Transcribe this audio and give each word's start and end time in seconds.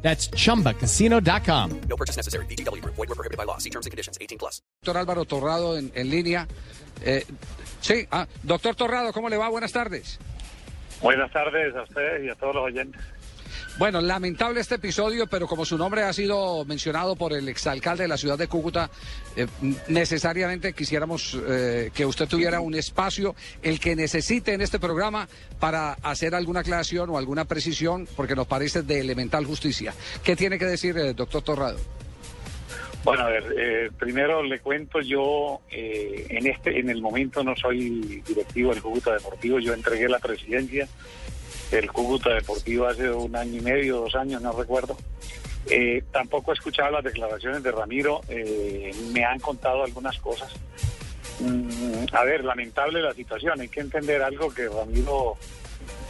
That's 0.00 0.30
chumbacasino.com. 0.30 1.80
No 1.88 1.96
purchase 1.96 2.16
necessary. 2.16 2.46
BGW. 2.46 2.82
Void 2.84 3.08
were 3.08 3.14
prohibited 3.14 3.36
by 3.36 3.44
law. 3.44 3.58
See 3.58 3.70
terms 3.70 3.86
and 3.86 3.90
conditions. 3.90 4.16
18 4.20 4.38
plus. 4.38 4.62
Doctor 4.82 4.98
Álvaro 4.98 5.24
Torrado 5.24 5.76
en, 5.76 5.92
en 5.94 6.08
línea. 6.08 6.46
Eh, 7.04 7.24
sí, 7.80 8.06
ah, 8.10 8.26
doctor 8.42 8.74
Torrado, 8.74 9.12
¿cómo 9.12 9.28
le 9.28 9.36
va? 9.36 9.48
Buenas 9.48 9.72
tardes. 9.72 10.18
Buenas 11.00 11.30
tardes 11.30 11.74
a 11.76 11.82
ustedes 11.82 12.24
y 12.24 12.28
a 12.28 12.34
todos 12.34 12.54
los 12.54 12.64
oyentes. 12.64 13.00
Bueno, 13.78 14.00
lamentable 14.00 14.60
este 14.60 14.74
episodio, 14.74 15.28
pero 15.28 15.46
como 15.46 15.64
su 15.64 15.78
nombre 15.78 16.02
ha 16.02 16.12
sido 16.12 16.64
mencionado 16.64 17.14
por 17.14 17.32
el 17.32 17.48
exalcalde 17.48 18.02
de 18.02 18.08
la 18.08 18.16
ciudad 18.16 18.36
de 18.36 18.48
Cúcuta, 18.48 18.90
eh, 19.36 19.46
necesariamente 19.86 20.72
quisiéramos 20.72 21.38
eh, 21.48 21.92
que 21.94 22.04
usted 22.04 22.26
tuviera 22.26 22.60
un 22.60 22.74
espacio, 22.74 23.36
el 23.62 23.78
que 23.78 23.94
necesite 23.94 24.52
en 24.52 24.62
este 24.62 24.80
programa, 24.80 25.28
para 25.60 25.92
hacer 26.02 26.34
alguna 26.34 26.60
aclaración 26.60 27.08
o 27.10 27.18
alguna 27.18 27.44
precisión, 27.44 28.08
porque 28.16 28.34
nos 28.34 28.48
parece 28.48 28.82
de 28.82 28.98
elemental 28.98 29.46
justicia. 29.46 29.94
¿Qué 30.24 30.34
tiene 30.34 30.58
que 30.58 30.66
decir, 30.66 30.98
eh, 30.98 31.14
doctor 31.14 31.42
Torrado? 31.42 31.78
Bueno, 33.04 33.22
a 33.22 33.28
ver, 33.28 33.44
eh, 33.56 33.90
primero 33.96 34.42
le 34.42 34.58
cuento, 34.58 35.00
yo 35.00 35.60
eh, 35.70 36.26
en 36.30 36.46
este, 36.48 36.80
en 36.80 36.90
el 36.90 37.00
momento 37.00 37.44
no 37.44 37.54
soy 37.54 38.22
directivo 38.26 38.72
del 38.72 38.82
Cúcuta 38.82 39.12
Deportivo, 39.14 39.60
yo 39.60 39.72
entregué 39.72 40.08
la 40.08 40.18
presidencia 40.18 40.88
del 41.70 41.90
Cúcuta 41.92 42.30
Deportivo 42.30 42.86
hace 42.86 43.10
un 43.10 43.34
año 43.36 43.58
y 43.58 43.60
medio, 43.60 44.00
dos 44.00 44.14
años, 44.14 44.40
no 44.40 44.52
recuerdo. 44.52 44.96
Eh, 45.70 46.02
tampoco 46.12 46.52
he 46.52 46.54
escuchado 46.54 46.92
las 46.92 47.04
declaraciones 47.04 47.62
de 47.62 47.70
Ramiro, 47.70 48.22
eh, 48.28 48.90
me 49.12 49.24
han 49.24 49.38
contado 49.38 49.84
algunas 49.84 50.18
cosas. 50.18 50.50
Mm, 51.40 52.06
a 52.12 52.24
ver, 52.24 52.44
lamentable 52.44 53.02
la 53.02 53.12
situación, 53.12 53.60
hay 53.60 53.68
que 53.68 53.80
entender 53.80 54.22
algo 54.22 54.52
que 54.52 54.68
Ramiro 54.68 55.36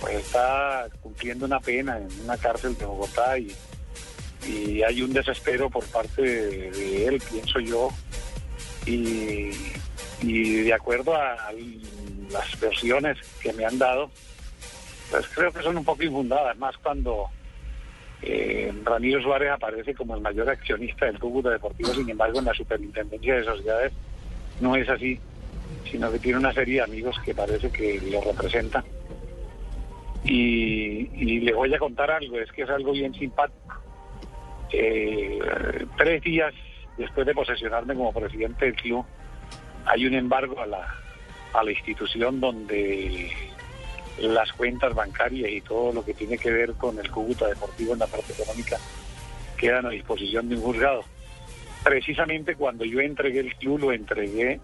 pues, 0.00 0.16
está 0.16 0.86
cumpliendo 1.02 1.46
una 1.46 1.60
pena 1.60 1.98
en 1.98 2.08
una 2.22 2.36
cárcel 2.36 2.76
de 2.78 2.86
Bogotá 2.86 3.38
y, 3.38 3.54
hay 4.86 5.02
un 5.02 5.12
desespero 5.12 5.68
por 5.68 5.84
parte 5.86 6.22
de, 6.22 7.06
él, 7.06 7.20
pienso 7.30 7.58
yo, 7.60 7.90
y, 8.86 9.50
de 10.22 10.72
acuerdo 10.72 11.14
a 11.14 11.36
las 12.30 12.60
versiones 12.60 13.18
que 13.42 13.52
me 13.52 13.66
han 13.66 13.78
dado, 13.78 14.10
pues 15.10 15.28
creo 15.28 15.52
que 15.52 15.62
son 15.62 15.76
un 15.76 15.84
poco 15.84 16.02
infundadas, 16.02 16.56
más 16.58 16.76
cuando 16.78 17.26
eh, 18.22 18.72
Ramiro 18.84 19.22
Suárez 19.22 19.50
aparece 19.50 19.94
como 19.94 20.14
el 20.14 20.20
mayor 20.20 20.48
accionista 20.50 21.06
del 21.06 21.18
Cúcuta 21.18 21.50
Deportivo, 21.50 21.94
sin 21.94 22.08
embargo 22.10 22.38
en 22.38 22.46
la 22.46 22.54
superintendencia 22.54 23.36
de 23.36 23.44
sociedades 23.44 23.92
no 24.60 24.74
es 24.76 24.88
así, 24.88 25.18
sino 25.90 26.10
que 26.10 26.18
tiene 26.18 26.38
una 26.38 26.52
serie 26.52 26.76
de 26.76 26.82
amigos 26.82 27.16
que 27.24 27.34
parece 27.34 27.70
que 27.70 28.00
lo 28.10 28.20
representan. 28.20 28.84
Y, 30.24 31.08
y 31.14 31.40
le 31.40 31.54
voy 31.54 31.72
a 31.72 31.78
contar 31.78 32.10
algo, 32.10 32.38
es 32.38 32.50
que 32.52 32.62
es 32.62 32.70
algo 32.70 32.92
bien 32.92 33.14
simpático. 33.14 33.74
Eh, 34.72 35.38
tres 35.96 36.22
días 36.22 36.52
después 36.98 37.26
de 37.26 37.34
posesionarme 37.34 37.94
como 37.94 38.12
presidente 38.12 38.66
del 38.66 38.74
club, 38.74 39.04
hay 39.86 40.06
un 40.06 40.14
embargo 40.14 40.60
a 40.60 40.66
la, 40.66 40.94
a 41.54 41.62
la 41.62 41.70
institución 41.70 42.40
donde 42.40 43.30
las 44.20 44.52
cuentas 44.52 44.94
bancarias 44.94 45.50
y 45.50 45.60
todo 45.60 45.92
lo 45.92 46.04
que 46.04 46.14
tiene 46.14 46.38
que 46.38 46.50
ver 46.50 46.72
con 46.74 46.98
el 46.98 47.10
Cúcuta 47.10 47.46
Deportivo 47.46 47.92
en 47.92 48.00
la 48.00 48.06
parte 48.06 48.32
económica 48.32 48.78
quedan 49.56 49.86
a 49.86 49.90
disposición 49.90 50.48
de 50.48 50.56
un 50.56 50.62
juzgado. 50.62 51.04
Precisamente 51.84 52.54
cuando 52.54 52.84
yo 52.84 53.00
entregué 53.00 53.40
el 53.40 53.54
club, 53.56 53.80
lo 53.80 53.92
entregué 53.92 54.60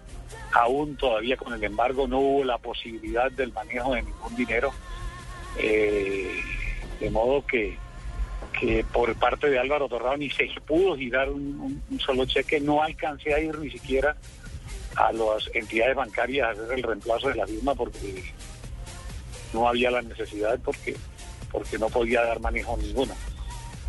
aún 0.53 0.97
todavía 0.97 1.37
con 1.37 1.53
el 1.53 1.63
embargo, 1.63 2.07
no 2.09 2.21
hubo 2.21 2.45
la 2.45 2.59
posibilidad 2.59 3.31
del 3.31 3.53
manejo 3.53 3.95
de 3.95 4.03
ningún 4.03 4.37
dinero, 4.37 4.73
eh, 5.59 6.41
de 7.01 7.11
modo 7.11 7.45
que, 7.47 7.77
que 8.59 8.85
por 8.85 9.15
parte 9.17 9.51
de 9.51 9.59
Álvaro 9.59 9.89
Torrado 9.89 10.17
ni 10.17 10.31
se 10.31 10.49
pudo 10.67 10.97
girar 10.97 11.29
un, 11.29 11.83
un, 11.91 12.01
solo 12.01 12.25
cheque, 12.25 12.61
no 12.61 12.83
alcancé 12.83 13.35
a 13.35 13.41
ir 13.41 13.59
ni 13.59 13.71
siquiera 13.71 14.17
a 14.97 15.13
las 15.13 15.51
entidades 15.55 15.97
bancarias 15.97 16.47
a 16.47 16.51
hacer 16.51 16.79
el 16.79 16.83
reemplazo 16.83 17.29
de 17.29 17.35
la 17.35 17.47
misma 17.47 17.75
porque 17.75 18.23
no 19.55 19.69
había 19.69 19.91
la 19.91 20.03
necesidad 20.03 20.59
porque, 20.63 20.95
porque 21.51 21.79
no 21.79 21.89
podía 21.89 22.23
dar 22.23 22.41
manejo 22.41 22.77
ninguno. 22.77 23.15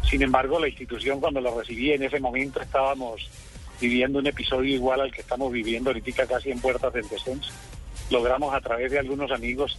Sin 0.09 0.21
embargo, 0.21 0.59
la 0.59 0.69
institución 0.69 1.19
cuando 1.19 1.41
la 1.41 1.51
recibí 1.51 1.91
en 1.91 2.03
ese 2.03 2.19
momento 2.19 2.61
estábamos 2.61 3.29
viviendo 3.81 4.19
un 4.19 4.27
episodio 4.27 4.75
igual 4.75 5.01
al 5.01 5.11
que 5.11 5.21
estamos 5.21 5.51
viviendo 5.51 5.89
ahorita 5.89 6.27
casi 6.27 6.51
en 6.51 6.59
puertas 6.59 6.93
del 6.93 7.09
descenso. 7.09 7.51
Logramos 8.09 8.53
a 8.53 8.61
través 8.61 8.91
de 8.91 8.99
algunos 8.99 9.31
amigos 9.31 9.77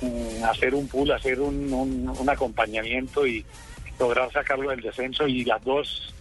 um, 0.00 0.44
hacer 0.44 0.74
un 0.74 0.88
pool, 0.88 1.12
hacer 1.12 1.40
un, 1.40 1.72
un, 1.72 2.28
acompañamiento 2.28 3.26
y 3.26 3.44
lograr 3.98 4.32
sacarlo 4.32 4.70
del 4.70 4.80
descenso 4.80 5.28
y 5.28 5.44
las 5.44 5.62
dos 5.62 6.14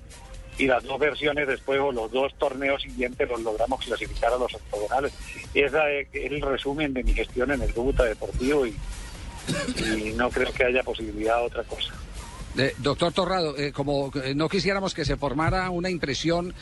y 0.60 0.68
las 0.68 0.84
dos 0.84 1.00
versiones 1.00 1.48
después 1.48 1.80
o 1.80 1.92
los 1.92 2.12
dos 2.12 2.34
torneos 2.36 2.82
siguientes 2.82 3.28
los 3.30 3.42
logramos 3.42 3.84
clasificar 3.84 4.34
a 4.34 4.38
los 4.38 4.54
octogonales. 4.54 5.14
Ese 5.54 6.02
es 6.02 6.32
el 6.32 6.42
resumen 6.42 6.94
de 6.94 7.04
mi 7.04 7.14
gestión 7.14 7.50
en 7.52 7.62
el 7.62 7.74
Cúcuta 7.74 8.04
Deportivo 8.04 8.68
y, 8.68 8.76
y 9.78 10.14
no 10.18 10.30
creo 10.30 10.52
que 10.52 10.66
haya 10.66 10.84
posibilidad 10.84 11.38
de 11.38 11.44
otra 11.44 11.64
cosa. 11.64 11.94
Eh, 12.58 12.74
doctor 12.80 13.14
Torrado, 13.14 13.58
eh, 13.58 13.72
como 13.72 14.12
eh, 14.16 14.34
no 14.34 14.50
quisiéramos 14.50 14.94
que 14.94 15.06
se 15.06 15.18
formara 15.18 15.70
una 15.70 15.90
impresión 15.90 16.54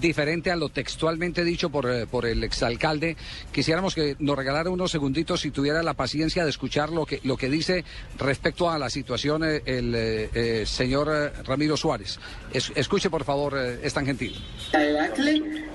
diferente 0.00 0.50
a 0.50 0.56
lo 0.56 0.68
textualmente 0.68 1.44
dicho 1.44 1.70
por, 1.70 2.08
por 2.08 2.26
el 2.26 2.42
exalcalde, 2.42 3.16
quisiéramos 3.52 3.94
que 3.94 4.16
nos 4.18 4.36
regalara 4.36 4.68
unos 4.68 4.90
segunditos 4.90 5.42
si 5.42 5.52
tuviera 5.52 5.82
la 5.82 5.94
paciencia 5.94 6.42
de 6.42 6.50
escuchar 6.50 6.90
lo 6.90 7.06
que, 7.06 7.20
lo 7.22 7.36
que 7.36 7.48
dice 7.48 7.84
respecto 8.18 8.68
a 8.68 8.78
la 8.78 8.90
situación 8.90 9.44
el 9.44 10.66
señor 10.66 11.32
Ramiro 11.44 11.76
Suárez. 11.76 12.18
Es, 12.52 12.72
escuche, 12.74 13.10
por 13.10 13.22
favor, 13.22 13.56
es 13.56 13.94
tan 13.94 14.06
gentil. 14.06 14.34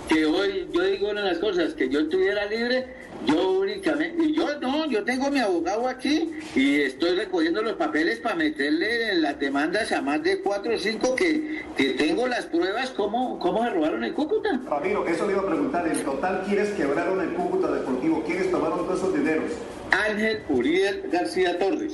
Que 0.07 0.25
hoy 0.25 0.67
yo 0.71 0.81
digo 0.83 1.09
una 1.09 1.21
de 1.21 1.29
las 1.29 1.39
cosas, 1.39 1.73
que 1.73 1.89
yo 1.89 2.01
estuviera 2.01 2.45
libre, 2.45 2.85
yo 3.25 3.51
únicamente, 3.59 4.23
y 4.23 4.35
yo 4.35 4.59
no, 4.59 4.85
yo 4.89 5.03
tengo 5.03 5.31
mi 5.31 5.39
abogado 5.39 5.87
aquí 5.87 6.31
y 6.55 6.81
estoy 6.81 7.15
recogiendo 7.15 7.61
los 7.61 7.73
papeles 7.73 8.19
para 8.19 8.35
meterle 8.35 9.15
las 9.15 9.39
demandas 9.39 9.91
a 9.91 10.01
más 10.01 10.21
de 10.23 10.39
cuatro 10.39 10.75
o 10.75 10.77
cinco 10.77 11.15
que, 11.15 11.63
que 11.77 11.91
tengo 11.91 12.27
las 12.27 12.45
pruebas 12.45 12.89
cómo, 12.91 13.39
cómo 13.39 13.63
se 13.63 13.69
robaron 13.69 14.03
el 14.03 14.13
Cúcuta. 14.13 14.59
Ramiro, 14.67 15.07
eso 15.07 15.25
le 15.25 15.33
iba 15.33 15.41
a 15.41 15.47
preguntar, 15.47 15.87
en 15.87 16.03
total 16.03 16.43
quieres 16.45 16.69
quebraron 16.71 17.21
el 17.21 17.33
Cúcuta 17.33 17.71
Deportivo, 17.71 18.23
¿quiénes 18.25 18.51
tomaron 18.51 18.79
todos 18.79 18.99
esos 18.99 19.13
dineros? 19.13 19.51
Ángel 19.91 20.41
Uriel 20.49 21.03
García 21.11 21.57
Torres, 21.59 21.93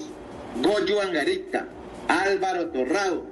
Goyo 0.64 1.02
Angarita, 1.02 1.68
Álvaro 2.08 2.68
Torrado 2.68 3.24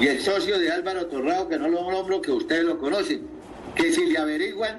y 0.00 0.08
el 0.08 0.20
socio 0.20 0.58
de 0.58 0.72
Álvaro 0.72 1.06
Torrado, 1.06 1.48
que 1.48 1.58
no 1.58 1.68
lo 1.68 1.88
nombro, 1.88 2.20
que 2.20 2.32
ustedes 2.32 2.64
lo 2.64 2.78
conocen, 2.78 3.33
si 3.92 4.06
le 4.06 4.18
averiguan 4.18 4.78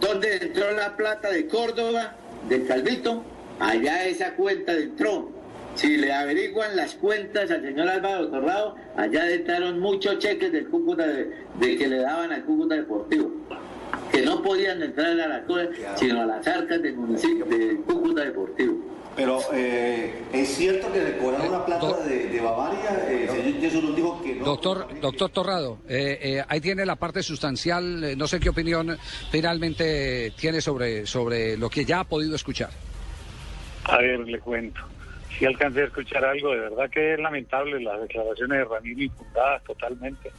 dónde 0.00 0.36
entró 0.36 0.70
la 0.72 0.96
plata 0.96 1.30
de 1.30 1.46
Córdoba, 1.46 2.14
del 2.48 2.66
Calvito, 2.66 3.22
allá 3.60 4.04
esa 4.06 4.34
cuenta 4.34 4.72
entró. 4.72 5.30
Si 5.74 5.96
le 5.96 6.12
averiguan 6.12 6.76
las 6.76 6.94
cuentas 6.94 7.50
al 7.50 7.62
señor 7.62 7.88
Álvaro 7.88 8.28
Torrado, 8.28 8.76
allá 8.96 9.28
entraron 9.28 9.80
muchos 9.80 10.18
cheques 10.18 10.52
del 10.52 10.68
Cúcuta 10.68 11.06
de, 11.06 11.32
de 11.58 11.76
que 11.76 11.88
le 11.88 11.98
daban 11.98 12.30
al 12.30 12.44
Cúcuta 12.44 12.76
Deportivo, 12.76 13.32
que 14.12 14.22
no 14.22 14.40
podían 14.42 14.80
entrar 14.82 15.18
a 15.18 15.26
la 15.26 15.44
sino 15.96 16.20
a 16.20 16.26
las 16.26 16.46
arcas 16.46 16.80
del 16.80 16.94
municipio 16.94 17.44
del 17.46 17.78
Cúcuta 17.78 18.22
Deportivo. 18.22 18.93
Pero 19.16 19.40
eh, 19.52 20.12
es 20.32 20.56
cierto 20.56 20.92
que 20.92 21.00
le 21.00 21.16
cobraron 21.18 21.52
la 21.52 21.64
plata 21.64 21.98
de, 22.00 22.28
de, 22.28 22.40
Bavaria, 22.40 23.06
eh, 23.08 23.28
señor 23.30 23.60
Jesús 23.60 23.84
nos 23.84 23.96
dijo 23.96 24.22
que 24.22 24.34
no. 24.34 24.44
Doctor, 24.44 24.88
doctor 25.00 25.30
Torrado, 25.30 25.78
eh, 25.88 26.18
eh, 26.20 26.44
ahí 26.48 26.60
tiene 26.60 26.84
la 26.84 26.96
parte 26.96 27.22
sustancial, 27.22 28.18
no 28.18 28.26
sé 28.26 28.40
qué 28.40 28.48
opinión 28.48 28.96
finalmente 29.30 30.32
tiene 30.36 30.60
sobre, 30.60 31.06
sobre 31.06 31.56
lo 31.56 31.70
que 31.70 31.84
ya 31.84 32.00
ha 32.00 32.04
podido 32.04 32.34
escuchar. 32.34 32.70
A 33.84 33.98
ver, 33.98 34.20
le 34.20 34.38
cuento. 34.40 34.80
Si 35.38 35.44
alcancé 35.44 35.82
a 35.82 35.86
escuchar 35.86 36.24
algo, 36.24 36.50
de 36.50 36.60
verdad 36.60 36.90
que 36.90 37.14
es 37.14 37.20
lamentable 37.20 37.80
las 37.80 38.00
declaraciones 38.00 38.58
de 38.58 38.64
Ramiro 38.64 39.02
infundadas 39.02 39.62
totalmente. 39.64 40.30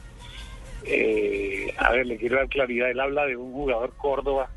a 1.77 1.91
ver, 1.91 2.05
le 2.05 2.17
quiero 2.17 2.37
dar 2.37 2.49
claridad, 2.49 2.89
él 2.89 2.99
habla 2.99 3.25
de 3.25 3.37
un 3.37 3.53
jugador 3.53 3.93
Córdoba 3.95 4.49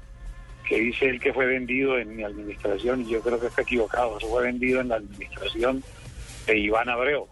que 0.68 0.78
dice 0.78 1.08
él 1.08 1.18
que 1.18 1.32
fue 1.32 1.46
vendido 1.46 1.98
en 1.98 2.14
mi 2.14 2.22
administración 2.22 3.00
y 3.00 3.12
yo 3.12 3.22
creo 3.22 3.40
que 3.40 3.46
está 3.46 3.62
equivocado, 3.62 4.18
eso 4.18 4.28
fue 4.28 4.44
vendido 4.44 4.80
en 4.80 4.88
la 4.88 4.96
administración 4.96 5.82
de 6.46 6.58
Iván 6.58 6.90
Abreu. 6.90 7.26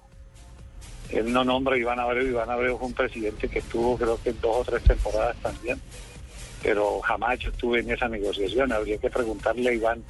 él 1.10 1.30
no 1.32 1.44
nombra 1.44 1.74
a 1.74 1.78
Iván 1.78 2.00
Abreu. 2.00 2.26
Iván 2.26 2.50
Abreu 2.50 2.78
fue 2.78 2.88
un 2.88 2.94
presidente 2.94 3.48
que 3.48 3.58
estuvo 3.58 3.98
creo 3.98 4.18
que 4.22 4.32
dos 4.32 4.56
o 4.56 4.64
tres 4.64 4.82
temporadas 4.84 5.36
también, 5.42 5.78
pero 6.62 7.00
jamás 7.00 7.38
estuve 7.44 7.80
en 7.80 7.90
esa 7.90 8.08
negociación. 8.08 8.72
Habría 8.72 8.96
que 8.96 9.10
preguntarle 9.10 9.68
a 9.68 9.74
Iván 9.74 10.02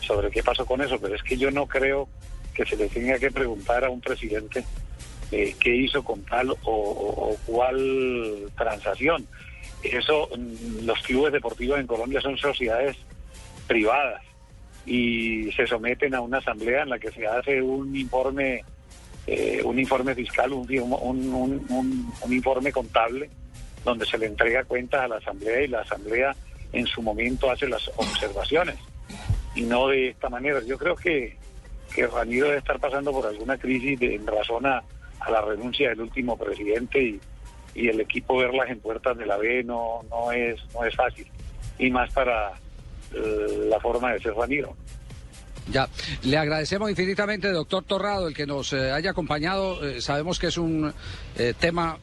sobre 0.00 0.30
qué 0.30 0.42
pasó 0.42 0.64
con 0.64 0.80
eso, 0.80 0.98
pero 1.00 1.16
es 1.16 1.22
que 1.24 1.36
yo 1.36 1.50
no 1.50 1.66
creo 1.66 2.08
que 2.54 2.64
se 2.64 2.76
le 2.76 2.88
tenga 2.88 3.18
que 3.18 3.32
preguntar 3.32 3.84
a 3.84 3.90
un 3.90 4.00
presidente 4.00 4.64
eh, 5.32 5.54
qué 5.60 5.74
hizo 5.74 6.02
con 6.02 6.22
tal 6.24 6.50
o, 6.50 6.56
o- 6.64 7.32
o 7.32 7.36
cuál 7.46 8.50
transacción. 8.56 9.26
Eso, 9.82 10.28
mm, 10.36 10.84
los 10.84 10.98
clubes 11.02 11.32
deportivos 11.32 11.78
en 11.80 11.86
Colombia 11.86 12.20
son 12.20 12.36
sociedades 12.36 12.96
privadas 13.66 14.22
y 14.86 15.50
se 15.52 15.66
someten 15.66 16.14
a 16.14 16.20
una 16.20 16.38
asamblea 16.38 16.82
en 16.82 16.88
la 16.90 16.98
que 16.98 17.10
se 17.12 17.26
hace 17.26 17.62
un 17.62 17.94
informe, 17.96 18.64
eh, 19.26 19.60
un 19.64 19.78
informe 19.78 20.14
fiscal, 20.14 20.52
un- 20.52 20.66
un 22.24 22.32
informe 22.32 22.72
contable, 22.72 23.30
donde 23.84 24.04
se 24.06 24.18
le 24.18 24.26
entrega 24.26 24.64
cuentas 24.64 25.02
a 25.02 25.08
la 25.08 25.16
asamblea 25.16 25.62
y 25.62 25.68
la 25.68 25.80
asamblea 25.80 26.34
en 26.72 26.86
su 26.86 27.02
momento 27.02 27.50
hace 27.50 27.66
las 27.68 27.88
observaciones 27.96 28.76
y 29.54 29.62
no 29.62 29.88
de 29.88 30.08
esta 30.10 30.28
manera. 30.28 30.60
Yo 30.66 30.76
creo 30.78 30.94
que, 30.96 31.36
que 31.94 32.06
Ramiro 32.06 32.46
debe 32.46 32.58
estar 32.58 32.78
pasando 32.78 33.10
por 33.12 33.26
alguna 33.26 33.56
crisis 33.58 33.98
de- 33.98 34.14
en 34.16 34.26
razón 34.26 34.66
a, 34.66 34.82
a 35.20 35.30
la 35.30 35.42
renuncia 35.42 35.90
del 35.90 36.00
último 36.02 36.36
presidente 36.36 37.02
y, 37.02 37.20
y 37.74 37.88
el 37.88 38.00
equipo 38.00 38.38
verlas 38.38 38.70
en 38.70 38.80
puertas 38.80 39.16
de 39.16 39.26
la 39.26 39.36
B 39.36 39.62
no, 39.64 40.02
no, 40.10 40.32
es, 40.32 40.60
no 40.74 40.84
es 40.84 40.94
fácil. 40.94 41.26
Y 41.78 41.90
más 41.90 42.12
para 42.12 42.52
eh, 43.12 43.66
la 43.68 43.80
forma 43.80 44.12
de 44.12 44.20
ser 44.20 44.34
Ramiro. 44.34 44.76
Ya, 45.70 45.88
le 46.22 46.36
agradecemos 46.36 46.90
infinitamente, 46.90 47.50
doctor 47.50 47.84
Torrado, 47.84 48.28
el 48.28 48.34
que 48.34 48.46
nos 48.46 48.72
eh, 48.72 48.90
haya 48.90 49.10
acompañado. 49.10 49.86
Eh, 49.86 50.00
sabemos 50.00 50.38
que 50.38 50.48
es 50.48 50.58
un 50.58 50.92
tema 51.60 51.98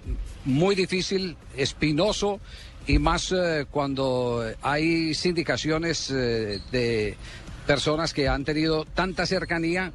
muy 0.45 0.75
difícil, 0.75 1.35
espinoso, 1.55 2.39
y 2.87 2.97
más 2.99 3.35
cuando 3.69 4.45
hay 4.61 5.13
sindicaciones 5.13 6.07
de 6.09 7.17
personas 7.65 8.13
que 8.13 8.29
han 8.29 8.45
tenido 8.45 8.85
tanta 8.85 9.25
cercanía. 9.25 9.91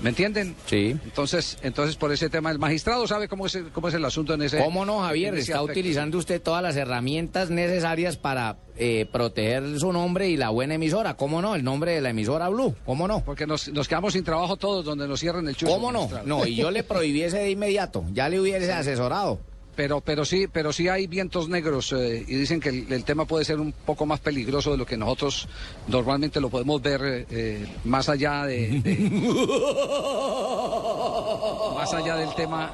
¿Me 0.00 0.10
entienden? 0.10 0.56
Sí. 0.66 0.96
Entonces, 1.04 1.58
entonces 1.62 1.96
por 1.96 2.12
ese 2.12 2.28
tema, 2.28 2.50
el 2.50 2.58
magistrado 2.58 3.06
sabe 3.06 3.28
cómo 3.28 3.46
es 3.46 3.54
el, 3.54 3.70
cómo 3.70 3.88
es 3.88 3.94
el 3.94 4.04
asunto 4.04 4.34
en 4.34 4.42
ese. 4.42 4.58
¿Cómo 4.58 4.84
no, 4.84 5.00
Javier? 5.00 5.34
Está 5.34 5.54
aspecto. 5.56 5.72
utilizando 5.72 6.18
usted 6.18 6.42
todas 6.42 6.62
las 6.62 6.76
herramientas 6.76 7.50
necesarias 7.50 8.16
para 8.16 8.56
eh, 8.76 9.06
proteger 9.12 9.78
su 9.78 9.92
nombre 9.92 10.28
y 10.28 10.36
la 10.36 10.50
buena 10.50 10.74
emisora. 10.74 11.14
¿Cómo 11.14 11.40
no? 11.42 11.54
El 11.54 11.62
nombre 11.62 11.92
de 11.92 12.00
la 12.00 12.10
emisora 12.10 12.48
Blue. 12.48 12.74
¿Cómo 12.84 13.06
no? 13.06 13.22
Porque 13.24 13.46
nos, 13.46 13.68
nos 13.68 13.86
quedamos 13.86 14.14
sin 14.14 14.24
trabajo 14.24 14.56
todos 14.56 14.84
donde 14.84 15.06
nos 15.06 15.20
cierren 15.20 15.46
el 15.46 15.56
chuzo. 15.56 15.72
¿Cómo 15.72 15.92
no? 15.92 16.00
magistrado. 16.00 16.26
No, 16.26 16.46
y 16.46 16.56
yo 16.56 16.70
le 16.70 16.82
prohibiese 16.82 17.38
de 17.38 17.50
inmediato. 17.50 18.04
Ya 18.12 18.28
le 18.28 18.40
hubiese 18.40 18.72
asesorado. 18.72 19.38
Pero, 19.74 20.02
pero 20.02 20.24
sí, 20.26 20.46
pero 20.52 20.70
sí 20.72 20.88
hay 20.88 21.06
vientos 21.06 21.48
negros 21.48 21.92
eh, 21.92 22.22
y 22.28 22.34
dicen 22.34 22.60
que 22.60 22.68
el, 22.68 22.92
el 22.92 23.04
tema 23.04 23.24
puede 23.24 23.44
ser 23.46 23.58
un 23.58 23.72
poco 23.72 24.04
más 24.04 24.20
peligroso 24.20 24.72
de 24.72 24.76
lo 24.76 24.84
que 24.84 24.98
nosotros 24.98 25.48
normalmente 25.88 26.40
lo 26.40 26.50
podemos 26.50 26.82
ver 26.82 27.00
eh, 27.02 27.26
eh, 27.30 27.66
más 27.84 28.10
allá 28.10 28.44
de, 28.44 28.80
de- 28.80 28.96
más 31.74 31.92
allá 31.94 32.16
del 32.16 32.34
tema 32.34 32.70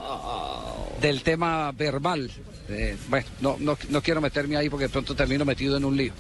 del 1.01 1.23
tema 1.23 1.71
verbal. 1.73 2.31
Eh, 2.69 2.97
bueno, 3.09 3.27
no, 3.41 3.57
no, 3.61 3.79
no 3.91 4.03
quiero 4.03 4.21
meterme 4.21 4.57
ahí 4.57 4.69
porque 4.69 4.87
de 4.87 4.91
pronto 4.91 5.15
termino 5.15 5.45
metido 5.45 5.77
en 5.77 5.85
un 5.85 5.97
lío. 5.97 6.13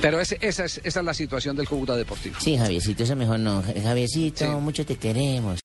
Pero 0.00 0.20
ese- 0.20 0.38
esa, 0.40 0.64
es, 0.64 0.80
esa 0.84 1.00
es 1.00 1.06
la 1.06 1.14
situación 1.14 1.56
del 1.56 1.68
Cúcuta 1.68 1.96
Deportivo. 1.96 2.36
Sí, 2.38 2.56
Javiercito, 2.56 3.02
eso 3.02 3.16
mejor 3.16 3.40
no. 3.40 3.62
Javiercito, 3.82 4.44
Sí. 4.44 4.50
mucho 4.60 4.86
te 4.86 4.96
queremos. 4.96 5.60